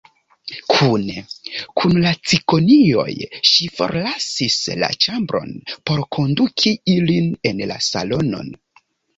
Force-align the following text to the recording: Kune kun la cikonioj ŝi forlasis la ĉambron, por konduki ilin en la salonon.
Kune 0.69 1.21
kun 1.81 1.99
la 2.05 2.13
cikonioj 2.31 3.13
ŝi 3.51 3.67
forlasis 3.81 4.57
la 4.85 4.89
ĉambron, 5.05 5.55
por 5.91 6.03
konduki 6.19 6.75
ilin 6.97 7.31
en 7.53 7.65
la 7.75 7.81
salonon. 7.91 8.51